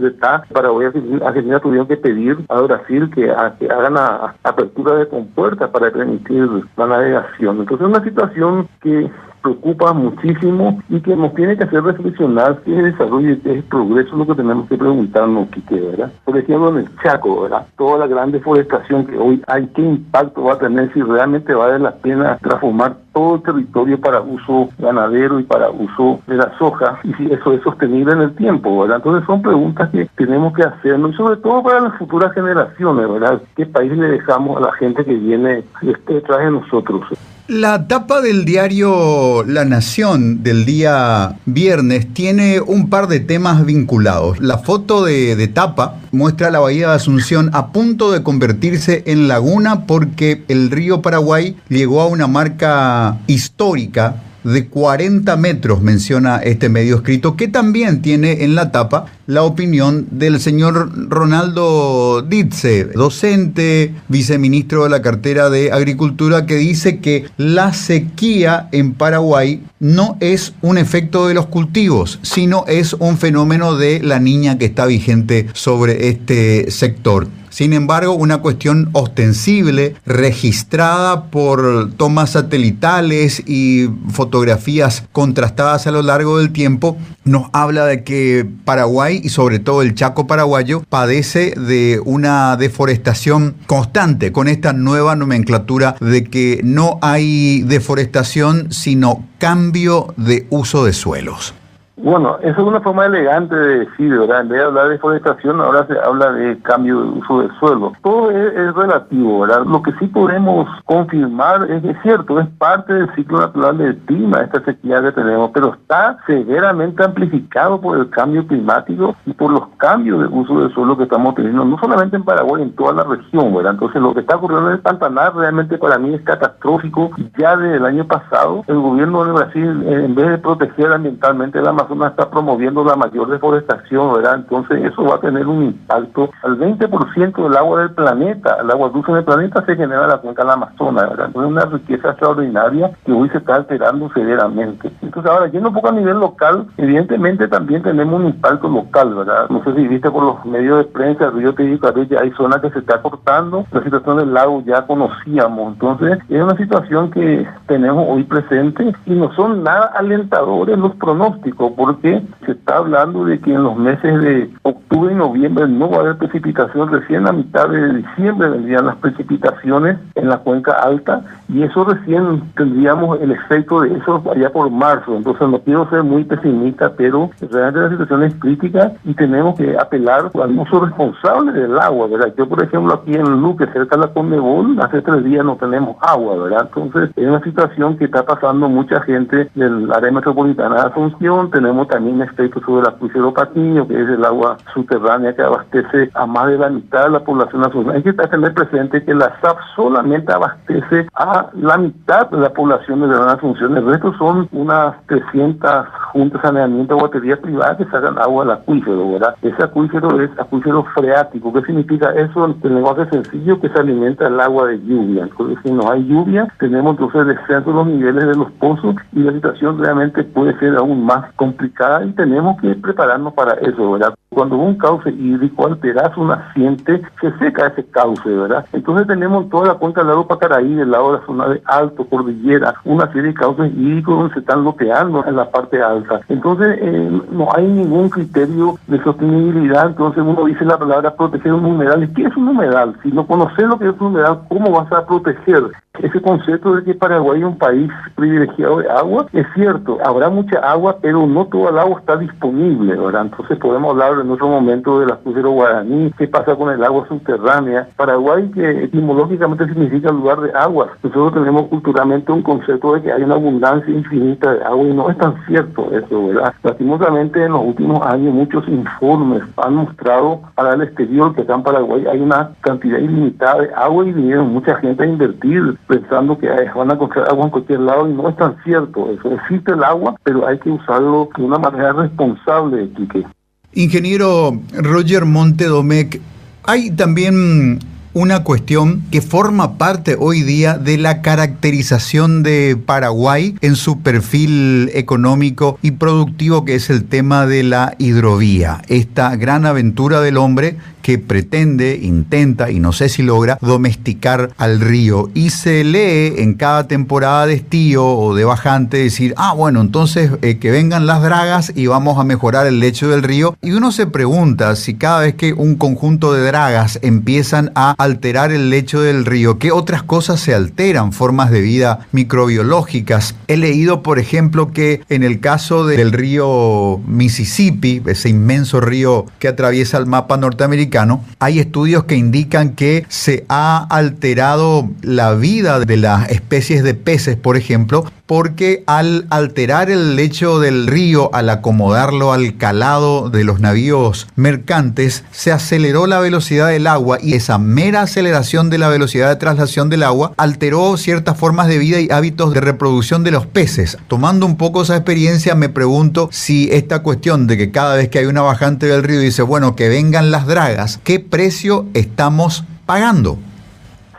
se 0.01 0.07
está. 0.07 0.45
Paraguay 0.51 0.87
Argentina 1.23 1.61
tuvieron 1.61 1.87
que 1.87 1.99
pedir 1.99 2.39
a 2.49 2.59
Brasil 2.63 3.11
que, 3.15 3.31
hagan 3.31 3.93
la 3.93 4.35
apertura 4.43 4.95
de 4.95 5.09
compuertas 5.09 5.69
para 5.69 5.91
permitir 5.91 6.49
la 6.79 6.87
navegación. 6.87 7.59
Entonces 7.59 7.87
es 7.87 7.95
una 7.95 8.03
situación 8.03 8.67
que 8.81 9.11
preocupa 9.47 9.93
muchísimo 9.93 10.83
y 10.89 11.01
que 11.01 11.15
nos 11.15 11.33
tiene 11.35 11.57
que 11.57 11.65
hacer 11.65 11.85
reflexionar 11.85 12.61
qué 12.65 12.77
es 12.77 12.85
desarrollo 12.85 13.33
y 13.33 13.39
qué 13.39 13.59
es 13.59 13.65
progreso 13.65 14.17
lo 14.17 14.27
que 14.27 14.35
tenemos 14.35 14.69
que 14.69 14.77
preguntarnos, 14.77 15.49
Quique, 15.51 15.79
¿verdad? 15.81 16.13
Por 16.25 16.37
ejemplo, 16.37 16.71
en 16.71 16.79
el 16.79 16.97
Chaco, 17.01 17.43
¿verdad? 17.43 17.67
Toda 17.77 17.99
la 17.99 18.07
gran 18.09 18.33
deforestación 18.33 19.07
que 19.07 19.17
hoy 19.17 19.41
hay, 19.47 19.67
¿qué 19.69 19.83
impacto 19.83 20.43
va 20.43 20.55
a 20.55 20.59
tener 20.59 20.93
si 20.93 21.01
realmente 21.01 21.55
vale 21.55 21.79
la 21.79 21.95
pena 21.95 22.39
transformar 22.39 22.97
todo 23.13 23.37
el 23.37 23.43
territorio 23.43 24.01
para 24.01 24.21
uso 24.21 24.69
ganadero 24.79 25.39
y 25.39 25.45
para 25.45 25.71
uso 25.71 26.21
de 26.27 26.37
la 26.37 26.53
soja 26.59 26.99
y 27.05 27.15
si 27.15 27.33
eso 27.33 27.53
es 27.53 27.63
sostenible 27.63 28.15
en 28.15 28.23
el 28.23 28.35
tiempo, 28.35 28.81
¿verdad? 28.81 28.97
Entonces 28.97 29.27
son 29.27 29.43
preguntas 29.43 29.91
que 29.91 30.09
tenemos 30.17 30.55
que 30.55 30.65
hacernos 30.65 31.13
y 31.13 31.17
sobre 31.17 31.37
todo 31.37 31.63
para 31.63 31.81
las 31.81 31.97
futuras 31.99 32.33
generaciones, 32.33 33.09
¿verdad? 33.09 33.41
¿Qué 33.55 33.65
país 33.65 33.97
le 33.97 34.09
dejamos 34.09 34.57
a 34.57 34.67
la 34.67 34.73
gente 34.73 35.05
que 35.05 35.15
viene 35.15 35.63
detrás 36.09 36.41
de 36.41 36.51
nosotros? 36.51 37.07
La 37.49 37.87
tapa 37.87 38.23
del 38.23 38.45
diario 38.45 39.45
La 39.45 39.65
Nación 39.65 40.43
del 40.43 40.65
día 40.65 41.39
viernes 41.47 42.13
tiene 42.13 42.61
un 42.61 42.91
par 42.91 43.07
de 43.07 43.21
temas 43.21 43.65
vinculados. 43.65 44.41
La 44.41 44.59
foto 44.59 45.05
de, 45.05 45.47
tapa 45.47 46.01
muestra 46.11 46.51
la 46.51 46.59
bahía 46.59 46.89
de 46.89 46.97
Asunción 46.97 47.51
a 47.53 47.69
punto 47.69 48.11
de 48.11 48.25
convertirse 48.25 49.05
en 49.07 49.29
laguna 49.29 49.87
porque 49.87 50.43
el 50.49 50.73
río 50.73 51.03
Paraguay 51.03 51.57
llegó 51.69 52.01
a 52.01 52.07
una 52.07 52.27
marca 52.27 53.19
histórica 53.29 54.25
de 54.47 54.69
40 54.69 55.37
metros, 55.37 55.83
menciona 55.83 56.39
este 56.39 56.69
medio 56.69 56.97
escrito, 56.97 57.37
que 57.37 57.49
también 57.49 58.01
tiene 58.01 58.45
en 58.45 58.55
la 58.55 58.71
tapa 58.71 59.07
la 59.27 59.43
opinión 59.43 60.07
del 60.13 60.41
señor 60.41 61.09
Ronaldo 61.11 62.23
Ditze, 62.23 62.85
docente, 62.85 63.93
viceministro 64.09 64.85
de 64.85 64.91
la 64.91 65.03
cartera 65.03 65.51
de 65.51 65.73
Agricultura, 65.73 66.47
que 66.47 66.55
dice 66.55 67.01
que 67.01 67.25
la 67.37 67.73
sequía 67.73 68.69
en 68.71 68.95
Paraguay 68.95 69.63
no 69.81 70.17
es 70.21 70.55
un 70.63 70.79
efecto 70.79 71.27
de 71.27 71.35
los 71.35 71.47
cultivos, 71.47 72.21
sino 72.23 72.65
es 72.69 72.93
un 72.95 73.19
fenómeno 73.19 73.77
de 73.77 74.01
la 74.01 74.21
niña 74.21 74.59
que 74.59 74.67
está 74.67 74.87
vigente 74.87 75.49
sobre 75.55 76.09
este 76.09 76.71
sector. 76.71 77.27
Sin 77.57 77.73
embargo, 77.73 78.13
una 78.13 78.43
cuestión 78.43 78.91
ostensible, 78.93 79.97
registrada 80.05 81.31
por 81.31 81.91
tomas 81.97 82.33
satelitales 82.33 83.43
y 83.47 83.89
fotografías 84.11 85.05
contrastadas 85.11 85.87
a 85.87 85.91
lo 85.91 86.03
largo 86.03 86.37
del 86.37 86.53
tiempo, 86.53 86.99
nos 87.25 87.47
habla 87.55 87.87
de 87.87 88.05
que 88.05 88.47
Paraguay 88.67 89.23
y 89.25 89.31
sobre 89.31 89.59
todo 89.59 89.81
el 89.81 89.95
Chaco 89.95 90.27
paraguayo 90.27 90.85
padece 90.91 91.55
de 91.59 91.99
una 92.05 92.59
deforestación 92.59 93.57
constante 93.67 94.33
con 94.33 94.49
esta 94.49 94.75
nueva 94.75 95.17
nomenclatura 95.17 95.97
de 95.99 96.25
que 96.25 96.61
no 96.63 96.99
hay 97.01 97.63
deforestación 97.63 98.71
sino 98.71 99.27
cambio 99.39 100.13
de 100.19 100.47
uso 100.51 100.85
de 100.85 100.93
suelos. 100.93 101.55
Bueno, 101.99 102.37
eso 102.43 102.61
es 102.61 102.67
una 102.67 102.83
forma 102.83 103.07
elegante 103.07 103.57
de 103.57 103.79
decir, 103.87 104.19
¿verdad? 104.19 104.43
En 104.43 104.49
vez 104.51 104.59
de 104.59 104.67
hablar 104.67 104.85
de 104.85 104.93
deforestación, 104.93 105.63
ahora 105.63 105.87
se 105.87 105.99
habla 105.99 106.31
de 106.31 106.59
cambio 106.59 107.01
de 107.01 107.09
uso 107.09 107.41
del 107.41 107.59
suelo. 107.59 107.95
Todo 108.03 108.31
es, 108.31 108.75
relativo, 108.75 109.41
¿verdad? 109.41 109.65
Lo 109.65 109.83
que 109.83 109.93
sí 109.93 110.07
podemos 110.09 110.69
confirmar 110.85 111.71
es 111.71 111.83
que 111.83 111.91
es 111.93 112.03
cierto, 112.03 112.39
es 112.39 112.49
parte 112.59 112.93
del 112.93 113.15
ciclo 113.15 113.39
natural 113.39 113.79
del 113.79 113.97
clima, 114.01 114.43
esta 114.43 114.63
sequía 114.65 115.01
que 115.01 115.13
tenemos, 115.13 115.51
pero 115.55 115.73
está 115.73 116.19
severamente 116.27 117.03
amplificado 117.03 117.81
por 117.81 117.97
el 117.97 118.11
cambio 118.11 118.47
climático 118.47 119.17
y 119.25 119.33
por 119.33 119.51
los 119.51 119.67
cambios 119.79 120.21
de 120.21 120.27
uso 120.27 120.61
del 120.61 120.75
suelo 120.75 120.99
que 120.99 121.05
estamos 121.05 121.35
teniendo, 121.35 121.65
no 121.65 121.79
solamente 121.79 122.17
en 122.17 122.25
Paraguay, 122.25 122.63
en 122.63 122.77
toda 122.77 122.93
la 122.93 123.05
región, 123.05 123.55
¿verdad? 123.55 123.73
Entonces, 123.73 124.03
lo 124.03 124.13
que 124.13 124.21
está 124.21 124.37
ocurriendo 124.37 124.69
en 124.69 124.75
el 124.75 124.83
Pantanal 124.83 125.33
realmente 125.35 125.79
para 125.79 125.99
mí 125.99 126.13
es 126.13 126.21
catastrófico. 126.23 127.11
Ya 127.39 127.57
desde 127.57 127.79
el 127.79 127.87
año 127.87 128.07
pasado, 128.07 128.65
el 128.67 128.81
gobierno 128.81 129.25
de 129.25 129.33
Brasil, 129.33 129.85
en 129.87 130.15
vez 130.15 130.29
de 130.29 130.39
proteger 130.39 130.93
ambientalmente 130.93 131.63
la 131.63 131.71
Amazonas 131.71 131.86
está 132.07 132.31
promoviendo 132.31 132.85
la 132.85 132.97
mayor 132.97 133.29
deforestación, 133.29 134.15
¿verdad? 134.15 134.37
Entonces 134.37 134.85
eso 134.85 135.05
va 135.05 135.17
a 135.17 135.21
tener 135.21 135.47
un 135.47 135.65
impacto. 135.65 136.31
Al 136.43 136.59
20% 136.59 137.43
del 137.43 137.57
agua 137.57 137.81
del 137.81 137.91
planeta, 137.93 138.59
el 138.61 138.71
agua 138.71 138.89
dulce 138.91 139.13
del 139.13 139.25
planeta 139.25 139.65
se 139.65 139.77
genera 139.77 140.05
en 140.05 140.11
la 140.11 140.19
cuenca 140.19 140.43
del 140.43 140.53
Amazonas, 140.53 141.11
¿verdad? 141.11 141.27
Entonces 141.27 141.51
es 141.51 141.65
una 141.65 141.73
riqueza 141.79 142.11
extraordinaria 142.11 142.91
que 143.05 143.13
hoy 143.13 143.29
se 143.31 143.39
está 143.39 143.57
alterando 143.57 144.11
severamente. 144.13 144.91
Entonces 145.03 145.31
ahora, 145.31 145.49
yendo 145.49 145.69
un 145.69 145.75
poco 145.75 145.89
a 145.89 145.93
nivel 145.93 146.19
local, 146.19 146.67
evidentemente 146.77 147.49
también 147.49 147.83
tenemos 147.83 148.21
un 148.21 148.27
impacto 148.27 148.69
local, 148.69 149.15
¿verdad? 149.15 149.49
No 149.51 149.63
sé 149.65 149.75
si 149.75 149.89
viste 149.89 150.11
por 150.11 150.23
los 150.23 150.45
medios 150.45 150.79
de 150.79 150.85
prensa, 150.85 151.31
río 151.31 151.55
Tejicabé 151.55 152.07
ya 152.07 152.21
hay 152.21 152.31
zonas 152.33 152.61
que 152.61 152.71
se 152.71 152.81
está 152.81 153.01
cortando, 153.03 153.65
la 153.73 153.83
situación 153.83 154.19
del 154.19 154.35
lago 154.35 154.63
ya 154.65 154.87
conocíamos, 154.87 155.75
entonces 155.75 156.19
es 156.29 156.43
una 156.43 156.57
situación 156.57 157.11
que 157.11 157.47
tenemos 157.67 158.07
hoy 158.09 158.25
presente 158.25 158.95
y 159.07 159.15
no 159.15 159.33
son 159.35 159.63
nada 159.63 159.93
alentadores 159.97 160.79
los 160.79 160.95
pronósticos, 160.97 161.73
porque 161.77 162.23
se 162.45 162.53
está 162.53 162.79
hablando 162.79 163.25
de 163.25 163.39
que 163.39 163.53
en 163.53 163.63
los 163.63 163.77
meses 163.77 164.21
de 164.21 164.51
octubre 164.63 165.13
y 165.13 165.17
noviembre 165.17 165.69
no 165.69 165.91
va 165.91 165.99
a 165.99 166.01
haber 166.01 166.17
precipitación, 166.17 166.91
recién 166.91 167.27
a 167.27 167.33
mitad 167.33 167.69
de 167.69 167.95
diciembre 167.95 168.49
vendrían 168.49 168.87
las 168.87 168.97
precipitaciones 168.97 169.99
en 170.15 170.29
la 170.29 170.39
cuenca 170.39 170.73
alta 170.73 171.23
y 171.49 171.63
eso 171.63 171.85
recién 171.85 172.43
tendríamos 172.57 173.21
el 173.21 173.31
efecto 173.31 173.81
de 173.81 173.97
eso 173.97 174.23
allá 174.35 174.51
por 174.51 174.71
marzo, 174.71 175.17
entonces 175.17 175.49
no 175.49 175.59
quiero 175.61 175.89
ser 175.91 176.03
muy 176.03 176.25
pesimista, 176.25 176.93
pero 176.97 177.31
realmente 177.51 177.81
la 177.81 177.91
situación 177.91 178.23
es 178.25 178.35
crítica 178.37 178.93
y 179.05 179.15
tenemos 179.15 179.57
que 179.57 179.77
apelar 179.79 180.31
al 180.35 180.59
uso 180.59 180.81
responsable 180.85 181.53
del 181.53 181.79
agua, 181.79 182.09
¿verdad? 182.09 182.33
Yo, 182.37 182.49
por 182.49 182.63
ejemplo, 182.63 182.95
aquí 182.95 183.15
en 183.15 183.41
Luque, 183.41 183.67
cerca 183.67 183.97
de 183.97 184.03
la 184.03 184.13
Condebol, 184.13 184.79
hace 184.81 185.03
tres 185.03 185.25
días 185.25 185.45
no 185.45 185.57
tenemos 185.57 185.97
agua, 186.01 186.37
¿verdad? 186.45 186.69
Entonces 186.75 187.11
es 187.17 187.27
una 187.29 187.43
situación 187.43 187.97
que 187.97 188.07
está 188.07 188.25
pasando 188.25 188.69
mucha 188.69 189.01
gente 189.03 189.51
del 189.55 189.93
área 189.93 190.11
metropolitana 190.11 190.77
de 190.77 190.89
Asunción, 190.89 191.51
también 191.89 192.23
efectos 192.23 192.63
sobre 192.65 192.83
el 192.83 192.89
acuífero 192.89 193.33
Patiño, 193.33 193.87
que 193.87 194.01
es 194.01 194.09
el 194.09 194.25
agua 194.25 194.57
subterránea 194.73 195.35
que 195.35 195.43
abastece 195.43 196.11
a 196.15 196.27
más 196.27 196.49
de 196.49 196.59
la 196.59 196.71
mitad 196.71 197.05
de 197.05 197.11
la 197.11 197.21
población 197.21 197.63
nacional. 197.63 197.97
Hay 197.97 198.03
que 198.03 198.13
tener 198.13 198.55
presente 198.55 199.05
que 199.05 199.15
la 199.15 199.33
SAP 199.41 199.59
solamente 199.75 200.33
abastece 200.33 201.07
a 201.15 201.47
la 201.55 201.79
mitad 201.79 202.31
de 202.31 202.39
la 202.39 202.51
población 202.51 203.01
de 203.01 203.09
Gran 203.09 203.29
Asunción. 203.29 203.77
El 203.77 203.87
resto 203.87 204.15
son 204.19 204.49
unas 204.53 204.95
300 205.07 205.87
juntas 206.13 206.43
de 206.43 206.49
saneamiento 206.49 206.97
de 206.97 207.03
baterías 207.03 207.39
privadas 207.41 207.77
que 207.79 207.85
sacan 207.87 208.19
agua 208.19 208.45
al 208.45 208.51
acuífero, 208.53 209.13
¿verdad? 209.13 209.35
Ese 209.43 209.63
acuífero 209.63 210.21
es 210.21 210.31
acuífero 210.39 210.85
freático. 210.95 211.53
¿Qué 211.53 211.63
significa 211.63 212.11
eso? 212.13 212.45
En 212.45 212.75
lenguaje 212.75 213.07
sencillo 213.11 213.61
que 213.61 213.69
se 213.69 213.79
alimenta 213.79 214.27
el 214.27 214.41
agua 214.41 214.69
de 214.69 214.81
lluvia. 214.81 215.25
Entonces, 215.25 215.59
si 215.63 215.73
no 215.73 215.91
hay 215.91 216.07
lluvia, 216.07 216.49
tenemos 216.59 216.93
entonces 216.93 217.27
descenso 217.27 217.71
de 217.71 217.77
los 217.77 217.87
niveles 217.87 218.27
de 218.27 218.37
los 218.37 218.51
pozos 218.53 218.95
y 219.13 219.21
la 219.21 219.33
situación 219.33 219.79
realmente 219.79 220.23
puede 220.25 220.59
ser 220.59 220.77
aún 220.77 221.05
más 221.05 221.33
complicada 221.35 221.56
y 222.05 222.13
tenemos 222.13 222.61
que 222.61 222.75
prepararnos 222.75 223.33
para 223.35 223.55
eso, 223.55 223.93
¿verdad? 223.93 224.15
Cuando 224.29 224.57
un 224.57 224.77
cauce 224.77 225.11
hídrico 225.11 225.67
altera 225.67 226.13
su 226.15 226.25
naciente, 226.25 227.03
se 227.21 227.33
seca 227.39 227.69
ese 227.69 227.85
cauce, 227.87 228.29
¿verdad? 228.29 228.67
Entonces 228.73 229.07
tenemos 229.07 229.49
toda 229.49 229.69
la 229.69 229.75
cuenca 229.75 230.01
del 230.01 230.09
lado 230.09 230.27
Pacaraí, 230.27 230.75
del 230.75 230.91
lado 230.91 231.13
de 231.13 231.19
la 231.19 231.27
zona 231.27 231.49
de 231.49 231.63
Alto, 231.65 232.07
Cordillera, 232.07 232.75
una 232.85 233.07
serie 233.13 233.29
de 233.29 233.35
cauces 233.35 233.73
hídricos 233.75 234.19
donde 234.19 234.35
se 234.35 234.41
están 234.41 234.63
bloqueando 234.63 235.25
en 235.27 235.37
la 235.37 235.51
parte 235.51 235.81
alta. 235.81 236.21
Entonces 236.29 236.79
eh, 236.81 237.21
no 237.31 237.49
hay 237.55 237.67
ningún 237.67 238.09
criterio 238.11 238.79
de 238.87 239.03
sostenibilidad, 239.03 239.87
entonces 239.87 240.23
uno 240.25 240.45
dice 240.45 240.65
la 240.65 240.79
palabra 240.79 241.15
proteger 241.15 241.53
un 241.53 241.65
humedal. 241.65 242.09
¿Qué 242.15 242.25
es 242.25 242.37
un 242.37 242.49
humedal? 242.49 242.97
Si 243.03 243.11
no 243.11 243.27
conoces 243.27 243.67
lo 243.67 243.79
que 243.79 243.89
es 243.89 244.01
un 244.01 244.09
humedal, 244.09 244.41
¿cómo 244.49 244.71
vas 244.71 244.93
a 244.93 245.07
proteger? 245.07 245.65
Ese 246.03 246.21
concepto 246.21 246.77
de 246.77 246.85
que 246.85 246.95
Paraguay 246.95 247.41
es 247.41 247.47
un 247.47 247.59
país 247.59 247.91
privilegiado 248.15 248.79
de 248.79 248.89
agua, 248.91 249.27
es 249.33 249.47
cierto, 249.55 249.99
habrá 250.05 250.29
mucha 250.29 250.59
agua, 250.59 250.97
pero 251.01 251.27
no 251.27 251.47
todo 251.47 251.71
el 251.71 251.79
agua 251.79 252.01
está 252.01 252.17
disponible, 252.17 252.97
¿verdad? 252.97 253.23
Entonces 253.23 253.59
podemos 253.59 253.91
hablar 253.91 254.21
en 254.21 254.31
otro 254.31 254.49
momento 254.49 255.01
del 255.01 255.13
acuífero 255.13 255.51
guaraní, 255.51 256.13
qué 256.19 256.29
pasa 256.29 256.55
con 256.55 256.73
el 256.73 256.83
agua 256.85 257.07
subterránea. 257.09 257.89
Paraguay, 257.97 258.51
que 258.51 258.85
etimológicamente 258.85 259.67
significa 259.67 260.11
lugar 260.11 260.41
de 260.41 260.53
agua. 260.53 260.89
Nosotros 261.03 261.35
tenemos 261.35 261.69
culturalmente 261.69 262.33
un 262.33 262.43
concepto 262.43 262.95
de 262.95 263.03
que 263.03 263.13
hay 263.13 263.23
una 263.23 263.35
abundancia 263.35 263.93
infinita 263.93 264.55
de 264.55 264.65
agua 264.65 264.87
y 264.87 264.95
no 264.95 265.11
es 265.11 265.19
tan 265.19 265.35
cierto 265.47 265.91
eso, 265.93 266.29
¿verdad? 266.29 266.55
Lastimosamente 266.63 267.45
en 267.45 267.53
los 267.53 267.63
últimos 267.63 268.03
años 268.07 268.35
muchos 268.35 268.67
informes 268.69 269.43
han 269.57 269.75
mostrado 269.75 270.41
para 270.55 270.75
el 270.75 270.83
exterior 270.83 271.35
que 271.35 271.43
acá 271.43 271.55
en 271.55 271.63
Paraguay 271.63 272.07
hay 272.07 272.21
una 272.21 272.51
cantidad 272.61 272.99
ilimitada 272.99 273.63
de 273.63 273.75
agua 273.75 274.07
y 274.07 274.13
vinieron 274.13 274.53
mucha 274.53 274.77
gente 274.77 275.05
a 275.05 275.07
invertir 275.07 275.77
pensando 275.87 276.39
que 276.39 276.49
van 276.49 276.91
a 276.91 276.95
encontrar 276.95 277.29
agua 277.29 277.45
en 277.45 277.51
cualquier 277.51 277.81
lado 277.81 278.09
y 278.09 278.13
no 278.13 278.29
es 278.29 278.37
tan 278.37 278.57
cierto. 278.65 279.11
Eso 279.11 279.33
existe 279.33 279.73
el 279.73 279.85
agua, 279.85 280.17
pero 280.25 280.47
hay 280.47 280.59
que 280.59 280.71
usarlo 280.71 281.29
de 281.37 281.43
una 281.43 281.59
manera 281.59 281.93
responsable, 281.93 282.91
Quique. 282.97 283.25
Ingeniero 283.73 284.53
Roger 284.73 285.25
Montedomec, 285.25 286.21
hay 286.65 286.91
también 286.91 287.79
una 288.17 288.45
cuestión 288.45 289.03
que 289.11 289.21
forma 289.21 289.77
parte 289.77 290.17
hoy 290.19 290.41
día 290.41 290.79
de 290.79 290.97
la 290.97 291.21
caracterización 291.21 292.43
de 292.43 292.75
Paraguay 292.75 293.57
en 293.61 293.77
su 293.77 294.01
perfil 294.01 294.91
económico 294.95 295.79
y 295.83 295.91
productivo, 295.91 296.65
que 296.65 296.77
es 296.77 296.89
el 296.89 297.05
tema 297.05 297.45
de 297.45 297.63
la 297.63 297.95
hidrovía, 297.99 298.81
esta 298.89 299.37
gran 299.37 299.67
aventura 299.67 300.23
del 300.23 300.39
hombre 300.39 300.79
que 301.07 301.21
pretende, 301.21 302.01
intenta 302.03 302.69
y 302.69 302.81
no 302.81 302.93
sé 302.93 303.09
si 303.09 303.23
logra 303.23 303.59
domesticar 303.61 304.51
al 304.59 304.81
río. 304.81 305.31
Y 305.35 305.51
se 305.51 305.85
lee 305.85 306.43
en 306.43 306.55
cada 306.55 306.89
temporada 306.89 307.47
de 307.47 307.55
estío 307.55 308.05
o 308.05 308.35
de 308.35 308.45
bajante 308.45 308.97
decir, 308.97 309.33
ah, 309.37 309.53
bueno, 309.53 309.81
entonces 309.81 310.33
eh, 310.43 310.59
que 310.59 310.73
vengan 310.73 311.07
las 311.07 311.23
dragas 311.23 311.73
y 311.77 311.87
vamos 311.87 312.19
a 312.19 312.25
mejorar 312.25 312.67
el 312.67 312.81
lecho 312.81 313.09
del 313.09 313.23
río. 313.23 313.57
Y 313.63 313.71
uno 313.71 313.93
se 313.93 314.09
pregunta 314.09 314.75
si 314.75 314.95
cada 314.95 315.21
vez 315.21 315.37
que 315.37 315.53
un 315.53 315.77
conjunto 315.77 316.33
de 316.33 316.45
dragas 316.45 316.99
empiezan 317.03 317.71
a 317.77 317.95
alterar 317.99 318.51
el 318.51 318.69
lecho 318.69 319.01
del 319.01 319.27
río, 319.27 319.61
¿qué 319.61 319.71
otras 319.71 320.03
cosas 320.03 320.41
se 320.41 320.55
alteran? 320.55 321.13
Formas 321.13 321.53
de 321.53 321.61
vida 321.61 322.01
microbiológicas. 322.11 323.37
He 323.47 323.57
leído, 323.57 324.03
por 324.03 324.19
ejemplo, 324.19 324.73
que 324.73 325.03
en 325.09 325.23
el 325.23 325.39
caso 325.39 325.87
del 325.87 326.11
río 326.11 326.99
Mississippi, 327.07 328.03
ese 328.07 328.29
inmenso 328.29 328.81
río 328.81 329.27
que 329.39 329.47
atraviesa 329.47 329.99
el 329.99 330.07
mapa 330.07 330.37
norteamericano, 330.37 330.96
hay 331.39 331.59
estudios 331.59 332.05
que 332.05 332.17
indican 332.17 332.71
que 332.71 333.05
se 333.09 333.45
ha 333.49 333.87
alterado 333.91 334.89
la 335.03 335.35
vida 335.35 335.81
de 335.81 335.97
las 335.97 336.29
especies 336.31 336.83
de 336.83 336.95
peces, 336.95 337.37
por 337.37 337.57
ejemplo, 337.57 338.11
porque 338.27 338.83
al 338.87 339.27
alterar 339.31 339.91
el 339.91 340.17
lecho 340.17 340.59
del 340.59 340.87
río, 340.87 341.31
al 341.33 341.49
acomodarlo 341.49 342.33
al 342.33 342.57
calado 342.57 343.31
de 343.31 343.45
los 343.45 343.61
navíos 343.61 344.27
mercantes, 344.37 345.25
se 345.31 345.53
aceleró 345.53 346.07
la 346.07 346.19
velocidad 346.19 346.69
del 346.69 346.89
agua 346.89 347.19
y 347.23 347.35
esa 347.35 347.59
mera 347.59 348.03
aceleración 348.03 348.69
de 348.69 348.79
la 348.79 348.89
velocidad 348.89 349.29
de 349.29 349.37
traslación 349.37 349.89
del 349.89 350.03
agua 350.03 350.33
alteró 350.37 350.97
ciertas 350.97 351.39
formas 351.39 351.69
de 351.69 351.79
vida 351.79 352.01
y 352.01 352.11
hábitos 352.11 352.53
de 352.53 352.61
reproducción 352.61 353.23
de 353.23 353.31
los 353.31 353.47
peces. 353.47 353.97
Tomando 354.09 354.45
un 354.47 354.57
poco 354.57 354.83
esa 354.83 354.97
experiencia, 354.97 355.55
me 355.55 355.69
pregunto 355.69 356.29
si 356.33 356.69
esta 356.73 357.03
cuestión 357.03 357.47
de 357.47 357.57
que 357.57 357.71
cada 357.71 357.95
vez 357.95 358.09
que 358.09 358.19
hay 358.19 358.27
una 358.27 358.43
bajante 358.43 358.87
del 358.87 359.05
río 359.05 359.21
dice, 359.21 359.43
bueno, 359.43 359.77
que 359.77 359.89
vengan 359.89 360.31
las 360.31 360.47
dragas, 360.47 361.01
¿qué 361.05 361.21
precio 361.21 361.87
estamos 361.95 362.65
pagando? 362.87 363.39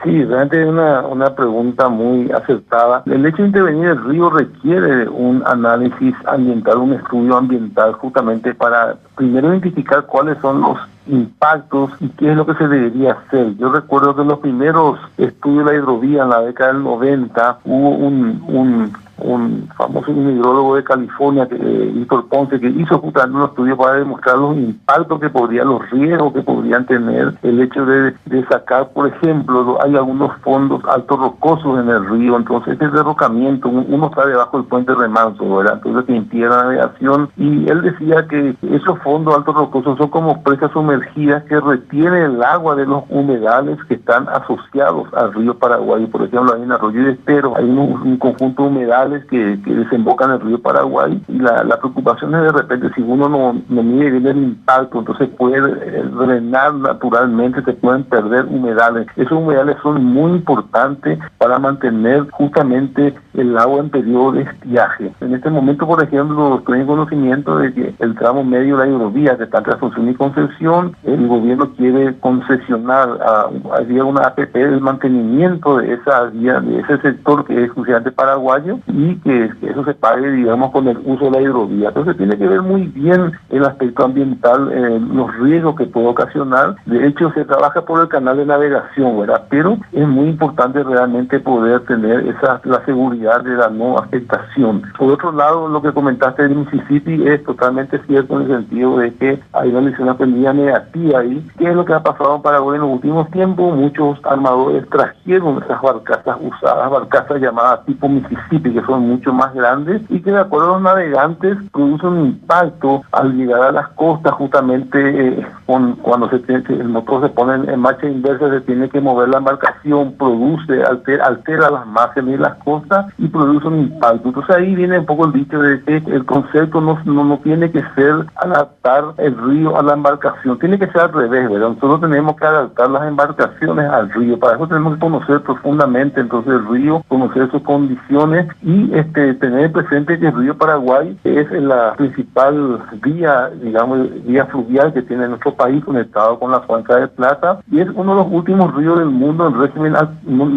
Sí, 0.04 0.24
realmente 0.24 0.64
una, 0.66 1.02
una 1.02 1.34
pregunta 1.34 1.90
muy 1.90 2.30
acertada. 2.32 3.04
El 3.08 3.26
hecho 3.26 3.42
de 3.42 3.48
intervenir 3.48 3.88
el 3.88 4.04
río 4.04 4.30
requiere 4.30 5.10
un 5.10 5.44
análisis 5.46 6.16
ambiental, 6.26 6.78
un 6.78 6.94
estudio 6.94 7.38
ambiental 7.38 7.94
justamente 7.94 8.54
para 8.54 8.96
primero 9.16 9.50
identificar 9.50 10.06
cuáles 10.06 10.38
son 10.40 10.62
los 10.62 10.78
impactos 11.08 11.92
y 12.00 12.10
qué 12.10 12.32
es 12.32 12.38
lo 12.38 12.46
que 12.46 12.54
se 12.56 12.68
debería 12.68 13.14
hacer. 13.14 13.56
Yo 13.58 13.72
recuerdo 13.72 14.16
que 14.16 14.22
en 14.22 14.28
los 14.28 14.40
primeros 14.40 15.00
estudios 15.18 15.66
de 15.66 15.72
la 15.72 15.78
hidrovía 15.78 16.24
en 16.24 16.30
la 16.30 16.42
década 16.42 16.74
del 16.74 16.84
90 16.84 17.60
hubo 17.66 17.90
un, 17.90 18.44
un 18.48 18.94
un 19.20 19.68
famoso 19.76 20.12
hidrólogo 20.12 20.76
de 20.76 20.84
California, 20.84 21.48
que, 21.48 21.56
eh, 21.56 22.08
Ponce, 22.30 22.60
que 22.60 22.70
hizo 22.70 23.00
justamente 23.00 23.38
un 23.38 23.46
estudio 23.46 23.78
para 23.78 23.98
demostrar 23.98 24.38
los 24.38 24.56
impactos 24.58 25.20
que 25.20 25.30
podrían, 25.30 25.68
los 25.68 25.90
riesgos 25.90 26.34
que 26.34 26.42
podrían 26.42 26.86
tener 26.86 27.34
el 27.44 27.62
hecho 27.62 27.86
de, 27.86 28.14
sacar, 28.50 28.90
por 28.90 29.08
ejemplo, 29.08 29.78
hay 29.84 29.96
algunos 29.96 30.32
fondos 30.42 30.82
altos 30.86 31.20
rocosos 31.20 31.80
en 31.80 31.90
el 31.90 32.06
río, 32.08 32.38
entonces 32.38 32.74
este 32.74 32.88
derrocamiento, 32.90 33.68
uno 33.68 34.08
está 34.08 34.26
debajo 34.26 34.58
del 34.58 34.68
puente 34.68 34.94
remanso. 34.94 35.62
Entonces 35.62 36.06
que 36.06 36.16
impide 36.16 36.50
la 36.50 36.64
navegación 36.64 37.30
y 37.38 37.70
él 37.70 37.82
decía 37.82 38.28
que 38.28 38.56
esos 38.72 39.00
fondos 39.00 39.36
altos 39.36 39.56
rocosos 39.56 39.98
son 39.98 40.10
como 40.10 40.44
presas 40.44 40.72
sumergidas 40.72 41.44
que 41.44 41.60
retienen 41.60 42.24
el 42.24 42.44
agua 42.44 42.76
de 42.76 42.86
los 42.86 43.04
humedales 43.10 43.78
que 43.88 43.96
están 43.96 44.28
asociados 44.30 45.14
al 45.14 45.34
río 45.34 45.58
Paraguay, 45.58 46.06
por 46.06 46.24
ejemplo, 46.24 46.54
hay 46.54 46.64
en 46.64 46.72
Arroyo 46.72 47.04
de 47.04 47.12
Estero, 47.12 47.54
hay 47.58 47.66
un, 47.66 47.80
un 47.80 48.18
conjunto 48.18 48.64
de 48.64 48.70
humedales 48.70 49.07
que, 49.30 49.58
desembocan 49.58 50.30
en 50.30 50.36
el 50.36 50.42
río 50.42 50.62
Paraguay 50.62 51.22
y 51.28 51.40
la, 51.40 51.78
preocupación 51.78 52.34
es 52.36 52.42
de 52.42 52.52
repente 52.52 52.90
si 52.96 53.02
uno 53.02 53.30
no, 53.30 53.84
mide 53.84 54.12
bien 54.12 54.28
el 54.28 54.38
impacto, 54.38 55.00
entonces 55.00 55.30
puede 55.38 55.58
eh, 55.60 56.04
drenar 56.04 56.74
naturalmente, 56.76 57.62
se 57.64 57.74
pueden 57.74 58.04
perder 58.06 58.46
humedales. 58.46 59.08
Esos 59.16 59.34
humedales 59.34 59.78
son 59.84 60.04
muy 60.04 60.32
importantes 60.32 61.20
para 61.38 61.60
mantener 61.60 62.30
justamente 62.32 63.14
el 63.34 63.58
agua 63.58 63.80
en 63.80 63.90
periodo 63.90 64.34
de 64.34 64.42
estiaje. 64.42 65.12
En 65.22 65.34
este 65.34 65.50
momento, 65.50 65.86
por 65.86 66.04
ejemplo, 66.04 66.58
estoy 66.58 66.82
en 66.82 66.88
conocimiento 66.88 67.58
de 67.58 67.74
que 67.74 67.96
el 68.00 68.16
tramo 68.16 68.44
medio 68.44 68.78
de 68.78 68.86
la 68.86 68.92
hidrovía 68.92 69.38
que 69.38 69.44
está 69.44 69.60
entre 69.60 69.74
Asunción 69.74 70.10
y 70.10 70.16
Concepción, 70.16 70.96
el 71.04 71.28
gobierno 71.28 71.72
quiere 71.76 72.18
concesionar, 72.20 73.10
a, 73.22 73.50
había 73.78 74.04
una 74.04 74.22
APP 74.22 74.54
del 74.54 74.82
mantenimiento 74.82 75.78
de 75.78 75.94
esa 75.94 76.26
vía, 76.26 76.60
de 76.60 76.80
ese 76.80 76.98
sector 77.00 77.46
que 77.46 77.54
es 77.54 77.66
exclusivamente 77.66 78.12
paraguayo 78.12 78.80
que, 79.24 79.52
eso 79.62 79.86
se 79.86 79.94
pague, 79.94 80.32
digamos, 80.32 80.72
con 80.72 80.88
el 80.88 80.98
uso 81.06 81.26
de 81.26 81.32
la 81.32 81.42
hidrovía. 81.42 81.90
Entonces 81.90 82.18
tiene 82.18 82.38
que 82.38 82.48
ver 82.48 82.62
muy 82.62 82.88
bien 82.88 83.32
el 83.50 83.66
aspecto 83.66 84.06
ambiental, 84.06 84.72
eh, 84.72 85.00
los 85.00 85.36
riesgos 85.38 85.76
que 85.76 85.86
puede 85.86 86.08
ocasionar. 86.08 86.76
De 86.86 87.08
hecho, 87.08 87.32
se 87.34 87.46
trabaja 87.46 87.82
por 87.82 88.02
el 88.02 88.08
canal 88.08 88.38
de 88.38 88.46
navegación, 88.46 89.20
¿verdad? 89.20 89.44
Pero 89.50 89.78
es 89.92 90.08
muy 90.08 90.30
importante 90.30 90.84
realmente 90.84 91.40
poder 91.40 91.82
tener 91.82 92.28
esa 92.28 92.62
la 92.64 92.84
seguridad 92.86 93.42
de 93.42 93.56
la 93.56 93.70
no 93.70 93.98
afectación. 93.98 94.84
Por 94.98 95.12
otro 95.12 95.32
lado, 95.32 95.68
lo 95.68 95.82
que 95.82 95.92
comentaste 95.92 96.48
de 96.48 96.56
Mississippi 96.56 97.28
es 97.28 97.44
totalmente 97.44 98.00
cierto 98.08 98.36
en 98.36 98.42
el 98.44 98.58
sentido 98.60 98.98
de 98.98 99.14
que 99.14 99.40
hay 99.54 99.70
una 99.70 99.82
lección 99.82 100.10
aprendida 100.10 100.54
negativa 100.54 101.20
ahí. 101.20 101.46
¿Qué 101.58 101.70
es 101.70 101.76
lo 101.76 101.86
que 101.86 101.94
ha 101.94 102.02
pasado 102.02 102.36
en 102.36 102.42
Paraguay 102.42 102.76
en 102.76 102.82
los 102.82 102.92
últimos 102.92 103.30
tiempos? 103.32 103.76
Muchos 103.76 104.20
armadores 104.24 104.88
trajeron 104.90 105.62
esas 105.64 105.82
barcazas 105.82 106.38
usadas, 106.42 106.90
barcazas 106.90 107.42
llamadas 107.42 107.86
tipo 107.86 108.10
Mississippi, 108.10 108.74
que 108.74 108.82
son 108.88 109.08
mucho 109.08 109.34
más 109.34 109.54
grandes 109.54 110.02
y 110.10 110.22
que 110.22 110.32
de 110.32 110.40
acuerdo 110.40 110.70
a 110.70 110.74
los 110.74 110.82
navegantes 110.82 111.58
producen 111.72 112.10
un 112.10 112.26
impacto 112.28 113.04
al 113.12 113.34
llegar 113.36 113.62
a 113.62 113.72
las 113.72 113.90
costas 113.90 114.34
justamente 114.34 114.98
eh, 115.28 115.48
con, 115.66 115.96
cuando 115.98 116.30
se 116.30 116.40
tiene, 116.40 116.64
el 116.70 116.90
motor 116.90 117.22
se 117.22 117.30
pone 117.30 117.72
en 117.72 117.80
marcha 117.80 118.08
inversa 118.08 118.50
se 118.50 118.62
tiene 118.62 118.90
que 118.90 119.02
mover 119.02 119.30
la 119.30 119.38
embarcación, 119.38 120.14
produce, 120.14 120.84
altera, 120.84 121.26
altera 121.26 121.70
las 121.70 121.86
márgenes 121.88 122.36
y 122.36 122.38
las 122.38 122.56
costas 122.64 123.06
y 123.18 123.28
produce 123.28 123.68
un 123.68 123.80
impacto. 123.80 124.30
Entonces 124.30 124.56
ahí 124.56 124.76
viene 124.76 125.00
un 125.00 125.06
poco 125.06 125.26
el 125.26 125.34
dicho 125.34 125.60
de 125.60 125.82
que 125.84 125.98
el 125.98 126.26
concepto 126.26 126.82
no, 126.82 127.00
no, 127.06 127.24
no 127.24 127.38
tiene 127.40 127.72
que 127.72 127.84
ser 127.96 128.26
adaptar 128.36 129.06
el 129.18 129.38
río 129.38 129.78
a 129.78 129.84
la 129.84 129.94
embarcación, 129.94 130.60
tiene 130.60 130.80
que 130.80 130.88
ser 130.88 131.02
al 131.02 131.14
revés, 131.14 131.50
¿verdad? 131.50 131.70
Nosotros 131.70 132.02
tenemos 132.02 132.36
que 132.38 132.46
adaptar 132.46 132.90
las 132.90 133.08
embarcaciones 133.08 133.90
al 133.90 134.10
río, 134.12 134.40
para 134.40 134.56
eso 134.56 134.68
tenemos 134.68 134.94
que 134.94 135.00
conocer 135.00 135.42
profundamente 135.42 136.22
entonces 136.22 136.54
el 136.54 136.68
río, 136.68 137.04
conocer 137.08 137.50
sus 137.52 137.62
condiciones 137.64 138.48
y 138.62 138.77
este, 138.94 139.34
tener 139.36 139.72
presente 139.72 140.20
que 140.20 140.28
el 140.28 140.36
río 140.36 140.58
Paraguay 140.58 141.18
es 141.24 141.52
la 141.52 141.94
principal 141.96 142.80
vía, 143.04 143.50
digamos, 143.62 144.10
vía 144.26 144.46
fluvial 144.46 144.94
que 144.94 145.02
tiene 145.02 145.28
nuestro 145.28 145.54
país 145.54 145.84
conectado 145.84 146.40
con 146.40 146.52
la 146.52 146.60
cuenca 146.60 146.96
de 146.98 147.08
Plata 147.08 147.60
y 147.72 147.80
es 147.80 147.90
uno 147.94 148.16
de 148.16 148.24
los 148.24 148.32
últimos 148.32 148.74
ríos 148.76 149.00
del 149.00 149.10
mundo 149.10 149.48
en 149.48 149.60
régimen 149.60 149.94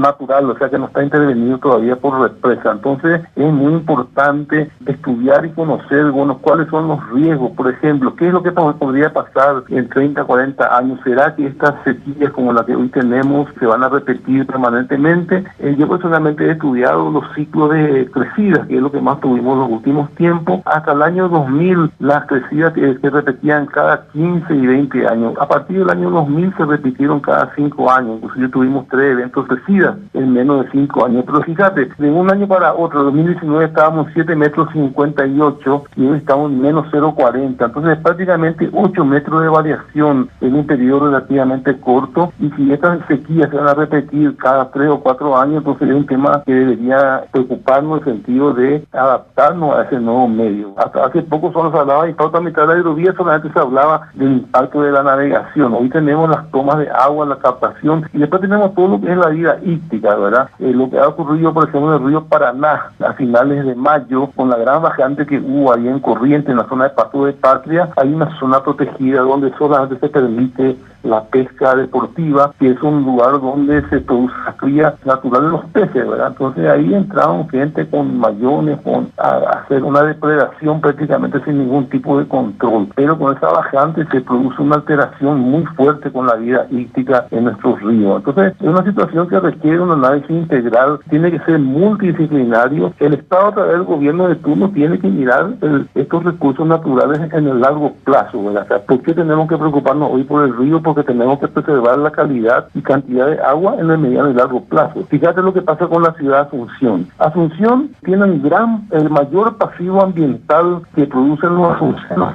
natural, 0.01 0.51
o 0.51 0.59
sea 0.59 0.69
que 0.69 0.79
no 0.79 0.87
está 0.87 1.03
intervenido 1.03 1.59
todavía 1.59 1.97
por 1.97 2.21
represa. 2.21 2.73
Entonces 2.73 3.21
es 3.37 3.53
muy 3.53 3.73
importante 3.73 4.71
estudiar 4.87 5.45
y 5.47 5.51
conocer, 5.51 6.13
cuáles 6.43 6.69
son 6.69 6.89
los 6.89 7.11
riesgos, 7.11 7.53
por 7.53 7.71
ejemplo, 7.71 8.15
qué 8.15 8.29
es 8.29 8.33
lo 8.33 8.43
que 8.43 8.53
podría 8.53 9.13
pasar 9.13 9.63
en 9.69 9.89
30, 9.89 10.25
40 10.25 10.77
años. 10.77 11.01
¿Será 11.05 11.35
que 11.35 11.47
estas 11.47 11.75
sequías 11.85 12.33
como 12.33 12.53
la 12.53 12.65
que 12.65 12.77
hoy 12.77 12.89
tenemos 12.89 13.49
se 13.59 13.67
van 13.67 13.83
a 13.83 13.89
repetir 13.89 14.47
permanentemente? 14.47 15.45
Eh, 15.59 15.77
yo 15.79 15.89
personalmente 15.89 16.47
he 16.47 16.53
estudiado 16.53 17.11
los 17.11 17.25
ciclos 17.35 17.71
de 17.71 18.10
crecidas, 18.11 18.67
que 18.67 18.77
es 18.77 18.83
lo 18.83 18.91
que 18.91 19.01
más 19.01 19.21
tuvimos 19.21 19.59
los 19.59 19.71
últimos 19.71 20.11
tiempos. 20.15 20.61
Hasta 20.65 20.93
el 20.93 21.03
año 21.03 21.29
2000, 21.29 21.93
las 21.99 22.27
crecidas 22.27 22.73
que, 22.73 22.99
se 22.99 23.11
repetían 23.11 23.67
cada 23.67 24.07
15 24.13 24.55
y 24.55 24.67
20 24.67 25.07
años. 25.09 25.35
A 25.41 25.49
partir 25.49 25.79
del 25.79 25.91
año 25.91 26.11
2000 26.11 26.55
se 26.57 26.65
repitieron 26.65 27.21
cada 27.21 27.53
5 27.55 27.91
años. 27.91 28.17
Inclusive 28.17 28.49
tuvimos 28.49 28.87
tres 28.89 29.13
eventos 29.13 29.47
crecidas 29.47 29.97
en 30.15 30.33
menos 30.33 30.65
de 30.65 30.71
5 30.71 31.07
años. 31.07 31.25
Pero 31.27 31.43
fíjate, 31.43 31.89
de 31.97 32.11
un 32.11 32.31
año 32.31 32.47
para 32.47 32.75
otro, 32.75 33.03
2019 33.05 33.65
estábamos 33.67 34.09
7 34.13 34.35
metros 34.37 34.69
58 34.73 35.85
y 35.97 36.07
hoy 36.07 36.19
estamos 36.19 36.51
en 36.51 36.61
menos 36.61 36.87
0,40. 36.93 37.65
Entonces 37.65 37.99
prácticamente 37.99 38.69
8 38.73 39.05
metros 39.05 39.43
de 39.43 39.49
variación 39.49 40.29
en 40.41 40.55
un 40.55 40.67
periodo 40.67 41.07
relativamente 41.07 41.79
corto. 41.79 42.33
Y 42.39 42.51
si 42.51 42.73
estas 42.73 43.07
sequías 43.07 43.51
se 43.51 43.57
van 43.57 43.69
a 43.69 43.75
repetir 43.75 44.37
cada 44.37 44.71
3 44.71 44.91
o 44.91 45.01
4 45.01 45.37
años, 45.39 45.59
entonces 45.59 45.89
es 45.89 45.95
un 45.95 46.07
tema 46.07 46.43
que 46.45 46.53
debería 46.53 47.25
preocuparnos 47.31 47.90
el 47.99 48.05
sentido 48.05 48.53
de 48.53 48.85
adaptarnos 48.93 49.77
a 49.77 49.83
ese 49.83 49.99
nuevo 50.01 50.29
medio. 50.29 50.73
Hasta 50.77 51.07
hace 51.07 51.23
poco 51.23 51.53
solo 51.53 51.71
se 51.71 51.79
hablaba 51.79 52.05
de 52.05 52.11
impacto 52.11 52.41
mitad 52.41 52.63
de 52.63 52.75
la 52.75 52.81
hidrovía, 52.81 53.13
solamente 53.15 53.53
se 53.53 53.59
hablaba 53.59 54.09
del 54.15 54.33
impacto 54.33 54.83
de 54.83 54.93
la 54.93 55.03
navegación. 55.03 55.75
Hoy 55.75 55.89
tenemos 55.91 56.29
las 56.31 56.51
tomas 56.51 56.79
de 56.79 56.91
agua, 56.91 57.27
la 57.27 57.37
captación 57.37 58.09
y 58.13 58.19
después 58.19 58.41
tenemos 58.41 58.75
todo 58.75 58.89
lo 58.89 59.01
que 59.01 59.11
es 59.11 59.17
la 59.17 59.29
vida 59.29 59.59
hídrica, 59.63 60.15
¿verdad? 60.15 60.51
Eh, 60.59 60.73
lo 60.73 60.91
que 60.91 60.99
ha 60.99 61.09
ocurrido, 61.09 61.53
por 61.53 61.69
ejemplo, 61.69 61.95
en 61.95 62.03
el 62.03 62.09
río 62.09 62.25
Paraná 62.25 62.91
a 63.01 63.13
finales 63.15 63.65
de 63.65 63.75
mayo, 63.75 64.31
con 64.37 64.51
la 64.51 64.57
gran 64.57 64.83
bajante 64.83 65.27
que 65.27 65.39
hubo 65.39 65.73
ahí 65.73 65.89
en 65.89 66.01
Corriente, 66.01 66.51
en 66.51 66.59
la 66.59 66.69
zona 66.69 66.85
de 66.85 66.91
Pasto 66.91 67.25
de 67.25 67.33
Patria, 67.33 67.91
hay 67.97 68.13
una 68.13 68.39
zona 68.39 68.63
protegida 68.63 69.21
donde 69.21 69.53
solamente 69.57 69.99
se 69.99 70.09
permite 70.09 70.77
la 71.03 71.25
pesca 71.25 71.75
deportiva, 71.75 72.53
que 72.59 72.71
es 72.71 72.83
un 72.83 73.05
lugar 73.05 73.41
donde 73.41 73.83
se 73.89 74.01
produce 74.01 74.35
la 74.45 74.53
cría 74.53 74.95
natural 75.05 75.43
de 75.43 75.49
los 75.49 75.65
peces, 75.67 76.09
¿verdad? 76.09 76.29
Entonces 76.29 76.69
ahí 76.69 76.95
entraron 76.95 77.49
gente 77.49 77.80
con 77.89 78.19
mayones, 78.19 78.79
con 78.81 79.09
hacer 79.17 79.83
una 79.85 80.03
depredación 80.03 80.81
prácticamente 80.81 81.43
sin 81.45 81.59
ningún 81.59 81.89
tipo 81.89 82.19
de 82.19 82.27
control. 82.27 82.89
Pero 82.95 83.19
con 83.19 83.37
esa 83.37 83.49
bajante 83.49 84.07
se 84.11 84.21
produce 84.21 84.63
una 84.63 84.77
alteración 84.77 85.41
muy 85.41 85.65
fuerte 85.77 86.11
con 86.11 86.27
la 86.27 86.35
vida 86.35 86.67
hídrica 86.71 87.27
en 87.31 87.45
nuestros 87.45 87.81
ríos. 87.81 88.17
Entonces 88.17 88.55
es 88.61 88.67
una 88.67 88.85
situación 88.85 89.29
que 89.29 89.41
requiere 89.41 89.81
un 89.81 89.93
análisis 89.93 90.31
integral, 90.31 90.99
tiene 91.09 91.31
que 91.31 91.41
ser 91.41 91.59
multidisciplinario. 91.59 92.93
El 92.99 93.15
Estado 93.15 93.49
a 93.49 93.55
través 93.55 93.73
del 93.73 93.85
gobierno 93.85 94.29
de 94.29 94.37
turno 94.37 94.71
tiene 94.71 94.99
que 94.99 95.09
mirar 95.09 95.51
estos 95.95 96.25
recursos 96.25 96.67
naturales 96.67 97.21
en 97.33 97.47
el 97.47 97.61
largo 97.61 97.93
plazo, 98.05 98.45
¿verdad? 98.45 98.83
¿Por 98.87 99.01
qué 99.03 99.15
tenemos 99.15 99.49
que 99.49 99.57
preocuparnos 99.57 100.11
hoy 100.13 100.25
por 100.25 100.45
el 100.45 100.57
río? 100.57 100.81
Porque 100.83 101.03
tenemos 101.03 101.39
que 101.39 101.49
preservar 101.49 101.99
la 101.99 102.11
calidad 102.11 102.69
y 102.75 102.83
cantidad 102.83 103.27
de 103.27 103.41
agua 103.41 103.77
en 103.79 103.91
el 103.91 103.99
mediano 103.99 104.31
y 104.31 104.35
largo 104.35 104.65
plazo. 104.65 105.05
Fíjate 105.09 105.43
lo 105.43 105.53
que 105.53 105.63
pasa 105.63 105.87
con 105.87 106.03
la 106.03 106.13
ciudad 106.15 106.43
de 106.43 106.47
Asunción. 106.47 107.07
Asunción 107.19 107.70
tiene 108.05 108.25
un 108.25 108.43
gran, 108.43 108.87
el 108.91 109.11
mayor 109.11 109.57
pasivo 109.57 110.03
ambiental 110.03 110.83
que 110.95 111.07
producen 111.07 111.55
los 111.57 111.75
asuncionos. 111.75 112.35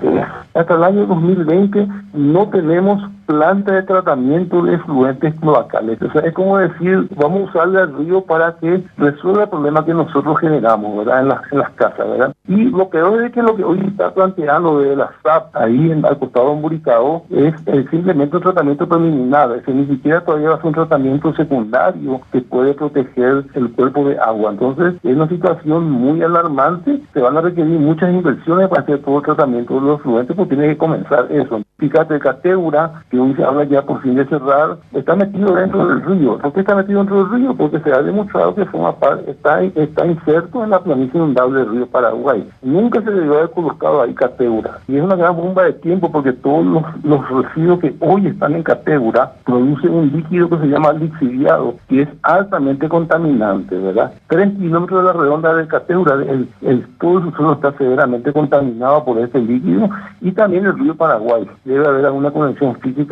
Hasta 0.53 0.75
el 0.75 0.83
año 0.83 1.05
2020 1.05 1.87
no 2.13 2.49
tenemos 2.49 3.01
planta 3.25 3.73
de 3.73 3.83
tratamiento 3.83 4.63
de 4.63 4.75
efluentes 4.75 5.33
cloacales. 5.39 6.01
O 6.01 6.11
sea, 6.11 6.21
es 6.21 6.33
como 6.33 6.57
decir, 6.57 7.07
vamos 7.15 7.41
a 7.41 7.49
usarle 7.49 7.79
al 7.79 7.97
río 7.97 8.21
para 8.21 8.55
que 8.57 8.83
resuelva 8.97 9.43
el 9.43 9.49
problema 9.49 9.85
que 9.85 9.93
nosotros 9.93 10.39
generamos, 10.39 10.97
¿verdad? 10.97 11.21
En 11.21 11.27
las, 11.29 11.51
en 11.51 11.59
las 11.59 11.69
casas, 11.71 12.09
¿verdad? 12.09 12.35
Y 12.47 12.65
lo 12.65 12.89
peor 12.89 13.23
es 13.23 13.31
que 13.31 13.41
lo 13.41 13.55
que 13.55 13.63
hoy 13.63 13.79
está 13.87 14.13
planteando 14.13 14.79
de 14.79 14.95
la 14.95 15.11
SAP 15.23 15.55
ahí 15.55 15.91
en, 15.91 16.05
al 16.05 16.17
costado 16.19 16.49
de 16.49 16.61
Muricao 16.61 17.25
es, 17.29 17.53
simplemente 17.89 18.37
un 18.37 18.43
tratamiento 18.43 18.87
preliminar, 18.87 19.51
es 19.51 19.67
ni 19.67 19.85
siquiera 19.87 20.21
todavía 20.21 20.49
va 20.49 20.55
a 20.55 20.57
ser 20.57 20.67
un 20.67 20.73
tratamiento 20.73 21.33
secundario 21.33 22.21
que 22.31 22.41
puede 22.41 22.73
proteger 22.73 23.45
el 23.53 23.71
cuerpo 23.71 24.07
de 24.07 24.17
agua. 24.19 24.51
Entonces, 24.51 24.95
es 25.03 25.15
una 25.15 25.27
situación 25.27 25.89
muy 25.89 26.21
alarmante, 26.21 27.01
se 27.13 27.19
van 27.19 27.37
a 27.37 27.41
requerir 27.41 27.79
muchas 27.79 28.13
inversiones 28.13 28.69
para 28.69 28.83
hacer 28.83 29.01
todo 29.01 29.17
el 29.17 29.23
tratamiento 29.23 29.75
de 29.75 29.81
los 29.81 30.01
fluentes, 30.01 30.35
porque 30.35 30.55
tiene 30.55 30.73
que 30.73 30.77
comenzar 30.77 31.27
eso. 31.31 31.61
Fíjate, 31.77 32.19
Cateura, 32.19 33.03
que 33.15 33.21
hoy 33.21 33.47
habla 33.47 33.63
ya 33.63 33.81
por 33.81 34.01
fin 34.01 34.15
de 34.15 34.25
cerrar, 34.25 34.77
está 34.93 35.15
metido 35.15 35.55
dentro 35.55 35.87
del 35.87 36.01
río. 36.03 36.37
¿Por 36.39 36.53
qué 36.53 36.59
está 36.59 36.75
metido 36.75 36.99
dentro 36.99 37.23
del 37.23 37.39
río? 37.39 37.55
Porque 37.55 37.79
se 37.79 37.91
ha 37.91 38.01
demostrado 38.01 38.55
que 38.55 38.65
forma 38.65 38.95
parte, 38.95 39.31
está, 39.31 39.61
está 39.61 40.05
inserto 40.05 40.63
en 40.63 40.71
la 40.71 40.79
planicie 40.79 41.17
inundable 41.17 41.59
del 41.59 41.71
río 41.71 41.87
Paraguay. 41.87 42.47
Nunca 42.61 43.01
se 43.01 43.11
debió 43.11 43.37
haber 43.37 43.51
colocado 43.51 44.01
ahí 44.01 44.13
Cateura. 44.13 44.79
Y 44.87 44.97
es 44.97 45.03
una 45.03 45.15
gran 45.15 45.35
bomba 45.35 45.63
de 45.63 45.73
tiempo 45.73 46.11
porque 46.11 46.33
todos 46.33 46.65
los, 46.65 46.83
los 47.03 47.29
residuos 47.29 47.79
que 47.79 47.95
hoy 47.99 48.27
están 48.27 48.55
en 48.55 48.63
Cateura 48.63 49.31
producen 49.45 49.93
un 49.93 50.11
líquido 50.11 50.49
que 50.49 50.57
se 50.57 50.67
llama 50.67 50.93
lixiviado, 50.93 51.75
que 51.87 52.01
es 52.03 52.09
altamente 52.23 52.89
contaminante, 52.89 53.77
¿verdad? 53.77 54.13
Tres 54.27 54.53
kilómetros 54.57 55.01
de 55.01 55.05
la 55.05 55.13
redonda 55.13 55.53
de 55.55 55.67
Cateura, 55.67 56.15
el, 56.15 56.49
el, 56.61 56.85
todo 56.99 57.19
el 57.19 57.33
suelo 57.33 57.53
está 57.53 57.71
severamente 57.73 58.33
contaminado 58.33 59.05
por 59.05 59.17
este 59.19 59.39
líquido 59.39 59.89
y 60.21 60.31
también 60.31 60.65
el 60.65 60.77
río 60.77 60.95
Paraguay. 60.95 61.47
Debe 61.63 61.87
haber 61.87 62.05
alguna 62.05 62.31
conexión 62.31 62.75
física 62.75 63.04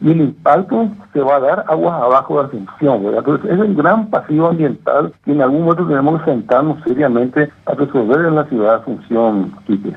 y 0.00 0.10
el 0.10 0.20
impacto 0.20 0.88
se 1.12 1.20
va 1.20 1.36
a 1.36 1.40
dar 1.40 1.64
aguas 1.68 2.02
abajo 2.02 2.40
de 2.40 2.46
Asunción, 2.48 3.04
¿verdad? 3.04 3.20
Entonces 3.20 3.50
es 3.50 3.58
un 3.58 3.76
gran 3.76 4.10
pasivo 4.10 4.48
ambiental 4.48 5.12
que 5.24 5.32
en 5.32 5.42
algún 5.42 5.62
momento 5.62 5.86
tenemos 5.86 6.20
que 6.22 6.30
sentarnos 6.30 6.82
seriamente 6.84 7.50
a 7.66 7.74
resolver 7.74 8.26
en 8.26 8.34
la 8.34 8.44
ciudad 8.44 8.76
de 8.76 8.82
Asunción, 8.82 9.52
Quique. 9.66 9.94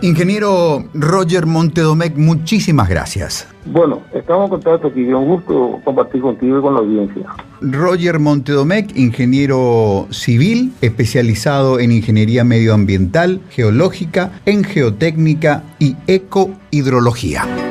Ingeniero 0.00 0.84
Roger 0.94 1.46
Montedomec, 1.46 2.16
muchísimas 2.16 2.88
gracias. 2.88 3.48
Bueno, 3.70 4.02
estamos 4.14 4.44
en 4.44 4.50
contacto 4.50 4.88
aquí. 4.88 5.04
Un 5.12 5.26
gusto 5.26 5.80
compartir 5.84 6.22
contigo 6.22 6.58
y 6.58 6.62
con 6.62 6.74
la 6.74 6.80
audiencia. 6.80 7.26
Roger 7.60 8.18
Montedomec, 8.18 8.96
ingeniero 8.96 10.06
civil, 10.10 10.72
especializado 10.80 11.78
en 11.78 11.92
ingeniería 11.92 12.44
medioambiental, 12.44 13.40
geológica, 13.50 14.32
en 14.46 14.64
geotécnica 14.64 15.64
y 15.78 15.96
ecohidrología. 16.06 17.67